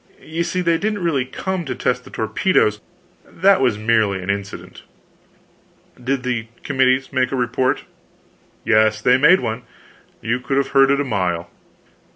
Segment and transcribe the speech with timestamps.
[0.23, 2.81] You see they didn't really come to test the torpedoes;
[3.23, 4.81] that was merely an incident."
[6.03, 7.83] "Did the committee make a report?"
[8.65, 9.61] "Yes, they made one.
[10.19, 11.51] You could have heard it a mile."